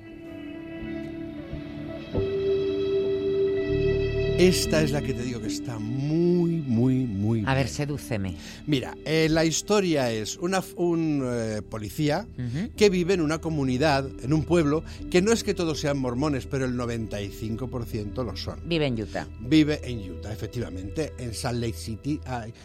Esta 4.43 4.81
es 4.81 4.91
la 4.91 5.01
que 5.01 5.13
te 5.13 5.23
digo 5.23 5.39
que 5.39 5.47
está 5.47 5.79
muy, 5.79 6.57
muy, 6.57 7.05
muy 7.05 7.45
A 7.47 7.53
ver, 7.53 7.69
sedúceme. 7.69 8.35
Mira, 8.67 8.93
eh, 9.05 9.29
la 9.29 9.45
historia 9.45 10.12
es 10.12 10.35
una, 10.35 10.62
un 10.75 11.21
eh, 11.23 11.62
policía 11.62 12.27
que 12.75 12.89
vive 12.89 13.13
en 13.13 13.21
una 13.21 13.38
comunidad, 13.38 14.05
en 14.21 14.33
un 14.33 14.43
pueblo, 14.43 14.83
que 15.09 15.21
no 15.21 15.31
es 15.31 15.45
que 15.45 15.53
todos 15.53 15.79
sean 15.79 15.97
mormones, 15.97 16.45
pero 16.45 16.65
el 16.65 16.73
95% 16.73 18.25
lo 18.25 18.35
son. 18.35 18.59
Vive 18.65 18.88
en 18.88 19.01
Utah. 19.01 19.25
Vive 19.39 19.79
en 19.81 20.12
Utah, 20.12 20.33
efectivamente, 20.33 21.13
en 21.19 21.33
Salt 21.33 21.62
Lake 21.62 21.77
City, 21.77 22.19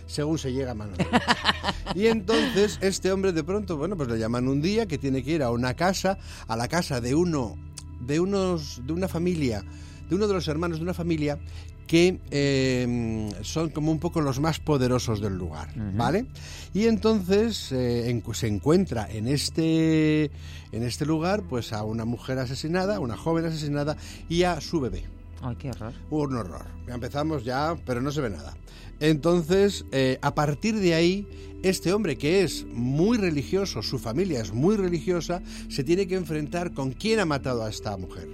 según 0.06 0.37
se 0.37 0.52
llega 0.52 0.73
a 0.73 0.75
mano. 0.75 0.94
Y 1.94 2.06
entonces 2.06 2.80
este 2.82 3.12
hombre 3.12 3.32
de 3.32 3.44
pronto, 3.44 3.76
bueno, 3.76 3.97
pues 3.97 4.08
le 4.08 4.18
llaman 4.18 4.49
un 4.49 4.61
día 4.61 4.87
que 4.87 4.99
tiene 4.99 5.23
que 5.23 5.30
ir 5.30 5.44
a 5.44 5.52
una 5.52 5.75
casa, 5.75 6.18
a 6.49 6.56
la 6.56 6.66
casa 6.66 7.00
de 7.00 7.14
uno, 7.14 7.56
de 8.00 8.18
unos, 8.18 8.82
de 8.85 8.92
una 8.92 9.06
familia, 9.06 9.64
de 10.09 10.15
uno 10.15 10.27
de 10.27 10.35
los 10.35 10.49
hermanos 10.49 10.79
de 10.79 10.85
una 10.85 10.95
familia 10.95 11.38
que 11.87 12.19
eh, 12.31 13.31
son 13.43 13.71
como 13.71 13.91
un 13.91 13.99
poco 13.99 14.21
los 14.21 14.41
más 14.41 14.61
poderosos 14.61 15.21
del 15.23 15.37
lugar, 15.37 15.69
¿vale? 15.97 16.27
Y 16.75 16.85
entonces 16.87 17.73
eh, 17.73 18.11
en- 18.11 18.23
se 18.35 18.47
encuentra 18.47 19.09
en 19.11 19.27
este, 19.27 20.25
en 20.73 20.83
este 20.83 21.07
lugar 21.07 21.43
pues 21.49 21.73
a 21.73 21.83
una 21.85 22.05
mujer 22.05 22.38
asesinada, 22.38 23.00
una 23.00 23.17
joven 23.17 23.47
asesinada 23.47 23.97
y 24.29 24.43
a 24.43 24.61
su 24.61 24.81
bebé. 24.81 25.05
Ay, 25.41 25.57
qué 25.57 25.71
horror. 25.71 25.93
Un 26.11 26.37
horror. 26.37 26.67
Empezamos 26.88 27.45
ya, 27.45 27.77
pero 27.87 28.03
no 28.03 28.11
se 28.11 28.21
ve 28.21 28.31
nada. 28.31 28.55
Entonces, 29.00 29.85
eh, 29.93 30.19
a 30.21 30.35
partir 30.35 30.75
de 30.77 30.93
ahí, 30.95 31.27
este 31.62 31.93
hombre 31.93 32.19
que 32.19 32.43
es 32.43 32.67
muy 32.67 33.17
religioso, 33.17 33.83
su 33.83 33.99
familia 33.99 34.41
es 34.43 34.53
muy 34.53 34.77
religiosa, 34.77 35.41
se 35.69 35.85
tiene 35.85 36.07
que 36.07 36.17
enfrentar 36.17 36.73
con 36.75 36.91
quién 36.93 37.21
ha 37.21 37.25
matado 37.25 37.65
a 37.65 37.71
esta 37.71 37.97
mujer 37.97 38.29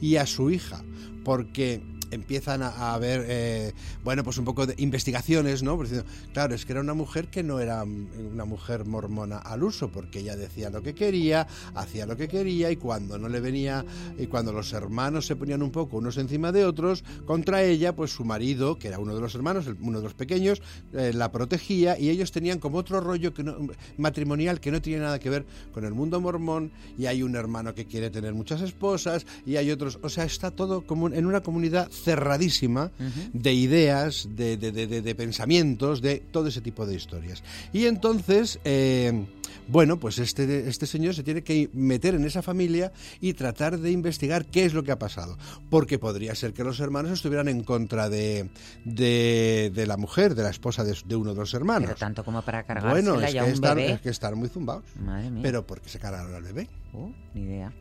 y 0.00 0.16
a 0.16 0.26
su 0.26 0.50
hija, 0.50 0.82
porque 1.24 1.82
empiezan 2.10 2.62
a, 2.62 2.68
a 2.68 2.94
haber, 2.94 3.24
eh, 3.28 3.72
bueno, 4.04 4.22
pues 4.24 4.38
un 4.38 4.44
poco 4.44 4.66
de 4.66 4.74
investigaciones, 4.78 5.62
¿no? 5.62 5.76
Porque, 5.76 6.02
claro, 6.32 6.54
es 6.54 6.64
que 6.64 6.72
era 6.72 6.80
una 6.80 6.94
mujer 6.94 7.28
que 7.28 7.42
no 7.42 7.60
era 7.60 7.84
mm, 7.84 8.32
una 8.32 8.44
mujer 8.44 8.84
mormona 8.84 9.38
al 9.38 9.62
uso, 9.62 9.90
porque 9.90 10.20
ella 10.20 10.36
decía 10.36 10.70
lo 10.70 10.82
que 10.82 10.94
quería, 10.94 11.46
hacía 11.74 12.06
lo 12.06 12.16
que 12.16 12.28
quería, 12.28 12.70
y 12.70 12.76
cuando 12.76 13.18
no 13.18 13.28
le 13.28 13.40
venía, 13.40 13.84
y 14.18 14.26
cuando 14.26 14.52
los 14.52 14.72
hermanos 14.72 15.26
se 15.26 15.36
ponían 15.36 15.62
un 15.62 15.70
poco 15.70 15.96
unos 15.98 16.16
encima 16.16 16.52
de 16.52 16.64
otros, 16.64 17.04
contra 17.26 17.62
ella, 17.62 17.94
pues 17.94 18.10
su 18.12 18.24
marido, 18.24 18.78
que 18.78 18.88
era 18.88 18.98
uno 18.98 19.14
de 19.14 19.20
los 19.20 19.34
hermanos, 19.34 19.66
uno 19.80 19.98
de 19.98 20.04
los 20.04 20.14
pequeños, 20.14 20.62
eh, 20.92 21.12
la 21.14 21.32
protegía, 21.32 21.98
y 21.98 22.10
ellos 22.10 22.32
tenían 22.32 22.58
como 22.58 22.78
otro 22.78 23.00
rollo 23.00 23.32
que 23.34 23.42
no- 23.42 23.56
matrimonial 23.96 24.60
que 24.60 24.70
no 24.70 24.80
tiene 24.82 25.02
nada 25.02 25.18
que 25.18 25.30
ver 25.30 25.46
con 25.72 25.84
el 25.84 25.94
mundo 25.94 26.20
mormón, 26.20 26.70
y 26.98 27.06
hay 27.06 27.22
un 27.22 27.36
hermano 27.36 27.74
que 27.74 27.86
quiere 27.86 28.10
tener 28.10 28.34
muchas 28.34 28.60
esposas, 28.60 29.26
y 29.44 29.56
hay 29.56 29.70
otros, 29.70 29.98
o 30.02 30.08
sea, 30.08 30.24
está 30.24 30.50
todo 30.50 30.86
como 30.86 31.08
en 31.08 31.26
una 31.26 31.40
comunidad 31.42 31.90
cerradísima 32.02 32.90
de 33.32 33.52
ideas, 33.54 34.28
de, 34.30 34.56
de- 34.56 34.72
de- 34.72 35.02
de- 35.02 35.14
pensamientos, 35.14 36.00
de 36.02 36.18
todo 36.30 36.48
ese 36.48 36.60
tipo 36.60 36.86
de 36.86 36.94
historias. 36.94 37.42
Y 37.72 37.86
entonces, 37.86 38.58
eh, 38.64 39.26
bueno, 39.68 39.98
pues 39.98 40.18
este, 40.18 40.68
este 40.68 40.86
señor 40.86 41.14
se 41.14 41.22
tiene 41.22 41.42
que 41.42 41.68
meter 41.72 42.14
en 42.14 42.24
esa 42.24 42.42
familia 42.42 42.92
y 43.20 43.32
tratar 43.32 43.78
de 43.78 43.90
investigar 43.90 44.46
qué 44.46 44.64
es 44.64 44.74
lo 44.74 44.84
que 44.84 44.92
ha 44.92 44.98
pasado. 44.98 45.36
Porque 45.70 45.98
podría 45.98 46.34
ser 46.34 46.52
que 46.52 46.62
los 46.64 46.78
hermanos 46.80 47.12
estuvieran 47.12 47.48
en 47.48 47.62
contra 47.64 48.08
de, 48.08 48.48
de, 48.84 49.72
de 49.74 49.86
la 49.86 49.96
mujer, 49.96 50.34
de 50.34 50.42
la 50.42 50.50
esposa 50.50 50.84
de, 50.84 50.96
de 51.04 51.16
uno 51.16 51.32
de 51.34 51.40
los 51.40 51.54
hermanos. 51.54 51.86
Pero 51.88 51.98
tanto 51.98 52.24
como 52.24 52.42
para 52.42 52.64
cargársela 52.64 52.92
Bueno, 52.92 53.20
es 53.26 53.32
que, 53.34 53.40
un 53.42 53.46
están, 53.50 53.76
bebé. 53.76 53.92
es 53.92 54.00
que 54.00 54.10
están 54.10 54.38
muy 54.38 54.48
zumbados. 54.48 54.84
Madre 55.00 55.30
mía. 55.30 55.42
Pero 55.42 55.66
¿por 55.66 55.80
qué 55.80 55.88
se 55.88 55.98
cargaron 55.98 56.34
al 56.34 56.42
bebé? 56.42 56.68
Uh, 56.92 57.10
ni 57.34 57.42
idea. 57.42 57.72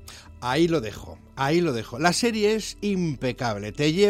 Ahí 0.41 0.67
lo 0.67 0.81
dejo, 0.81 1.17
ahí 1.35 1.61
lo 1.61 1.71
dejo. 1.73 1.97
La 1.99 2.11
serie 2.13 2.55
es 2.55 2.77
impecable, 2.81 3.71
te 3.71 3.93
lleva 3.93 4.04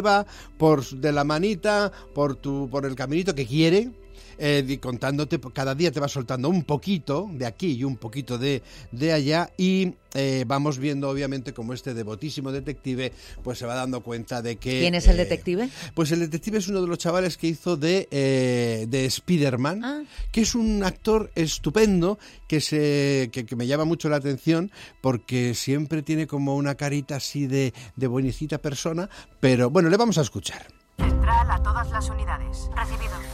por 0.57 0.85
de 0.85 1.11
la 1.11 1.23
manita, 1.23 1.91
por 2.13 2.35
tu, 2.35 2.69
por 2.69 2.85
el 2.85 2.95
caminito 2.95 3.35
que 3.35 3.45
quiere. 3.45 3.91
Eh, 4.37 4.63
y 4.67 4.77
contándote, 4.77 5.39
cada 5.53 5.75
día 5.75 5.91
te 5.91 5.99
va 5.99 6.07
soltando 6.07 6.49
un 6.49 6.63
poquito 6.63 7.29
de 7.31 7.45
aquí 7.45 7.73
y 7.73 7.83
un 7.83 7.97
poquito 7.97 8.37
de, 8.37 8.61
de 8.91 9.13
allá 9.13 9.49
y 9.57 9.93
eh, 10.13 10.45
vamos 10.47 10.77
viendo 10.77 11.09
obviamente 11.09 11.53
como 11.53 11.73
este 11.73 11.93
devotísimo 11.93 12.51
detective 12.51 13.11
pues 13.43 13.57
se 13.59 13.65
va 13.65 13.75
dando 13.75 14.01
cuenta 14.01 14.41
de 14.41 14.55
que... 14.55 14.79
¿Quién 14.79 14.95
es 14.95 15.07
el 15.07 15.15
eh, 15.19 15.23
detective? 15.23 15.69
Pues 15.93 16.11
el 16.11 16.19
detective 16.21 16.57
es 16.59 16.67
uno 16.67 16.81
de 16.81 16.87
los 16.87 16.97
chavales 16.97 17.37
que 17.37 17.47
hizo 17.47 17.75
de, 17.77 18.07
eh, 18.11 18.85
de 18.87 19.05
Spider-Man, 19.05 19.83
Ah. 19.83 20.03
que 20.31 20.41
es 20.41 20.55
un 20.55 20.83
actor 20.83 21.31
estupendo 21.35 22.17
que, 22.47 22.61
se, 22.61 23.29
que, 23.31 23.45
que 23.45 23.55
me 23.55 23.67
llama 23.67 23.85
mucho 23.85 24.07
la 24.09 24.15
atención 24.17 24.71
porque 25.01 25.53
siempre 25.53 26.01
tiene 26.01 26.27
como 26.27 26.55
una 26.55 26.75
carita 26.75 27.17
así 27.17 27.47
de, 27.47 27.73
de 27.95 28.07
buenecita 28.07 28.57
persona, 28.59 29.09
pero 29.39 29.69
bueno, 29.69 29.89
le 29.89 29.97
vamos 29.97 30.17
a 30.17 30.21
escuchar. 30.21 30.65
Central 30.97 31.51
a 31.51 31.61
todas 31.61 31.89
las 31.91 32.09
unidades. 32.09 32.69
Recibido. 32.75 33.24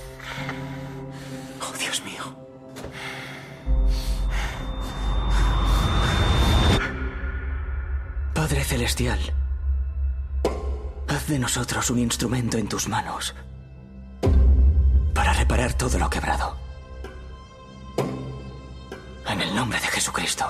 Dios 1.91 2.05
mío. 2.05 2.23
Padre 8.33 8.63
Celestial, 8.63 9.19
haz 11.09 11.27
de 11.27 11.37
nosotros 11.37 11.89
un 11.89 11.99
instrumento 11.99 12.57
en 12.57 12.69
tus 12.69 12.87
manos 12.87 13.35
para 15.13 15.33
reparar 15.33 15.73
todo 15.73 15.99
lo 15.99 16.09
quebrado. 16.09 16.55
En 19.27 19.41
el 19.41 19.53
nombre 19.53 19.77
de 19.81 19.87
Jesucristo. 19.87 20.45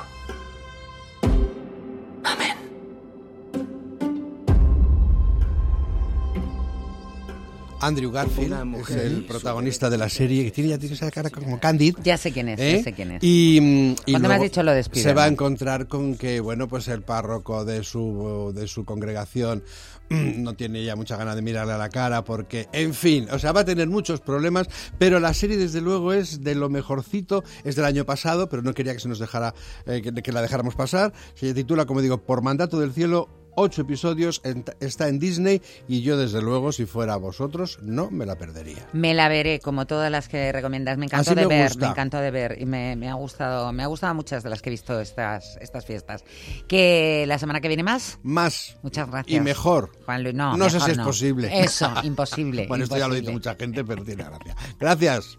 Andrew 7.81 8.11
Garfield 8.11 8.75
es 8.77 8.89
el 8.91 9.25
protagonista 9.25 9.89
de 9.89 9.97
la 9.97 10.07
serie 10.07 10.43
que 10.43 10.51
tiene 10.51 10.69
ya 10.69 10.77
tiene 10.77 10.95
esa 10.95 11.09
cara 11.09 11.29
como 11.29 11.59
Candid. 11.59 11.97
Ya 12.03 12.17
sé 12.17 12.31
quién 12.31 12.49
es, 12.49 12.59
¿eh? 12.59 12.77
ya 12.77 12.83
sé 12.83 12.93
quién 12.93 13.11
es. 13.11 13.23
Y, 13.23 13.59
me 14.07 14.33
has 14.33 14.41
dicho 14.41 14.61
lo 14.63 14.71
de 14.71 14.83
se 14.83 15.13
va 15.13 15.25
a 15.25 15.27
encontrar 15.27 15.87
con 15.87 16.15
que 16.15 16.39
bueno 16.39 16.67
pues 16.67 16.87
el 16.87 17.01
párroco 17.01 17.65
de 17.65 17.83
su 17.83 18.51
de 18.53 18.67
su 18.67 18.85
congregación 18.85 19.63
mm, 20.09 20.43
no 20.43 20.53
tiene 20.53 20.83
ya 20.83 20.95
mucha 20.95 21.17
ganas 21.17 21.35
de 21.35 21.41
mirarle 21.41 21.73
a 21.73 21.77
la 21.77 21.89
cara 21.89 22.23
porque 22.23 22.67
en 22.71 22.93
fin 22.93 23.27
o 23.31 23.39
sea 23.39 23.51
va 23.51 23.61
a 23.61 23.65
tener 23.65 23.87
muchos 23.87 24.21
problemas 24.21 24.67
pero 24.97 25.19
la 25.19 25.33
serie 25.33 25.57
desde 25.57 25.81
luego 25.81 26.13
es 26.13 26.43
de 26.43 26.55
lo 26.55 26.69
mejorcito 26.69 27.43
es 27.63 27.75
del 27.75 27.85
año 27.85 28.05
pasado 28.05 28.47
pero 28.47 28.61
no 28.61 28.73
quería 28.73 28.93
que 28.93 28.99
se 28.99 29.09
nos 29.09 29.19
dejara 29.19 29.53
eh, 29.85 30.01
que, 30.01 30.13
que 30.13 30.31
la 30.31 30.41
dejáramos 30.41 30.75
pasar 30.75 31.13
se 31.35 31.53
titula 31.53 31.85
como 31.85 32.01
digo 32.01 32.19
por 32.19 32.41
mandato 32.41 32.79
del 32.79 32.93
cielo 32.93 33.40
Ocho 33.55 33.81
episodios, 33.81 34.41
está 34.79 35.07
en 35.07 35.19
Disney 35.19 35.61
y 35.87 36.01
yo 36.01 36.17
desde 36.17 36.41
luego 36.41 36.71
si 36.71 36.85
fuera 36.85 37.17
vosotros 37.17 37.79
no 37.81 38.09
me 38.09 38.25
la 38.25 38.37
perdería. 38.37 38.87
Me 38.93 39.13
la 39.13 39.27
veré 39.27 39.59
como 39.59 39.85
todas 39.85 40.09
las 40.09 40.27
que 40.29 40.51
recomiendas. 40.51 40.97
Me 40.97 41.05
encantó 41.05 41.31
Así 41.31 41.39
de 41.39 41.47
me 41.47 41.55
ver, 41.55 41.67
gusta. 41.67 41.85
me 41.87 41.91
encantó 41.91 42.17
de 42.19 42.31
ver 42.31 42.57
y 42.61 42.65
me, 42.65 42.95
me 42.95 43.09
ha 43.09 43.13
gustado, 43.15 43.71
me 43.73 43.83
ha 43.83 43.87
gustado 43.87 44.13
muchas 44.15 44.43
de 44.43 44.49
las 44.49 44.61
que 44.61 44.69
he 44.69 44.71
visto 44.71 44.99
estas 44.99 45.57
estas 45.59 45.85
fiestas. 45.85 46.23
Que 46.67 47.25
la 47.27 47.37
semana 47.37 47.59
que 47.61 47.67
viene 47.67 47.83
más. 47.83 48.19
Más 48.23 48.77
Muchas 48.83 49.09
gracias. 49.09 49.35
y 49.35 49.39
mejor. 49.41 49.91
Juan 50.05 50.23
Luis, 50.23 50.33
no, 50.35 50.55
No 50.55 50.69
sé 50.69 50.79
si 50.79 50.91
es 50.91 50.97
no. 50.97 51.05
posible. 51.05 51.61
Eso, 51.61 51.91
imposible. 52.03 52.67
Bueno, 52.67 52.85
esto 52.85 52.97
ya 52.97 53.07
lo 53.07 53.15
dice 53.15 53.31
imposible. 53.31 53.51
mucha 53.51 53.55
gente, 53.55 53.83
pero 53.83 54.03
tiene 54.03 54.23
gracia. 54.23 54.55
Gracias. 54.79 55.37